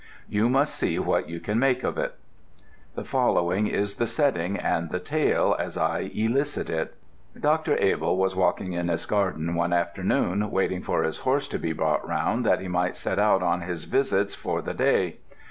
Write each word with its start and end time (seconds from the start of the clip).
You 0.27 0.49
must 0.49 0.73
see 0.73 0.97
what 0.97 1.29
you 1.29 1.39
can 1.39 1.59
make 1.59 1.83
of 1.83 1.95
it. 1.95 2.15
The 2.95 3.03
following 3.05 3.67
is 3.67 3.97
the 3.97 4.07
setting 4.07 4.57
and 4.57 4.89
the 4.89 4.97
tale 4.99 5.55
as 5.59 5.77
I 5.77 6.09
elicit 6.15 6.71
it. 6.71 6.95
Dr. 7.39 7.75
Abell 7.75 8.17
was 8.17 8.35
walking 8.35 8.73
in 8.73 8.87
his 8.87 9.05
garden 9.05 9.53
one 9.53 9.73
afternoon 9.73 10.49
waiting 10.49 10.81
for 10.81 11.03
his 11.03 11.19
horse 11.19 11.47
to 11.49 11.59
be 11.59 11.71
brought 11.71 12.03
round 12.09 12.43
that 12.47 12.61
he 12.61 12.67
might 12.67 12.97
set 12.97 13.19
out 13.19 13.43
on 13.43 13.61
his 13.61 13.83
visits 13.83 14.33
for 14.33 14.63
the 14.63 14.73
day. 14.73 15.17